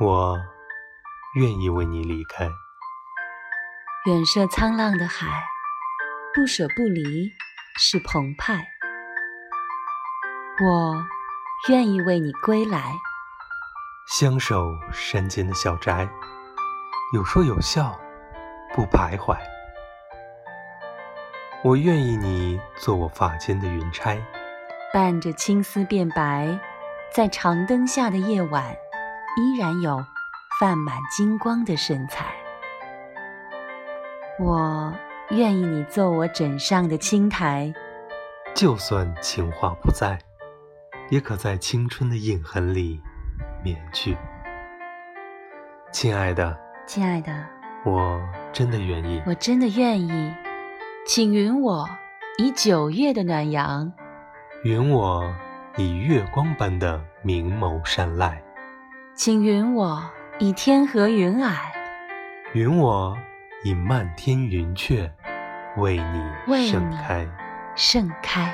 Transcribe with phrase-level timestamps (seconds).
[0.00, 0.36] 我
[1.34, 2.50] 愿意为你离开。
[4.06, 5.26] 远涉沧浪的海，
[6.34, 7.30] 不舍不离
[7.76, 8.66] 是澎湃。
[10.64, 11.04] 我
[11.68, 12.92] 愿意为你归来。
[14.08, 16.08] 相守山间的小宅，
[17.14, 17.98] 有说有笑，
[18.74, 19.36] 不徘徊。
[21.62, 24.20] 我愿意你做我发间的云钗，
[24.92, 26.58] 伴着青丝变白，
[27.14, 28.76] 在长灯下的夜晚，
[29.36, 30.04] 依然有
[30.60, 32.26] 泛满金光的身材。
[34.38, 34.92] 我
[35.30, 37.72] 愿意你做我枕上的青苔，
[38.54, 40.18] 就算情话不在，
[41.10, 43.00] 也可在青春的印痕里
[43.62, 44.16] 免去。
[45.92, 47.32] 亲爱的，亲爱的，
[47.84, 48.20] 我
[48.52, 50.34] 真的愿意，我真的愿意，
[51.06, 51.88] 请允我
[52.38, 53.92] 以九月的暖阳，
[54.64, 55.34] 允我
[55.76, 58.42] 以月光般的明眸善睐，
[59.14, 60.02] 请允我
[60.38, 61.54] 以天河云霭，
[62.54, 63.16] 允我。
[63.64, 65.08] 以漫天云雀
[65.76, 67.24] 为你盛开，
[67.76, 68.52] 盛开。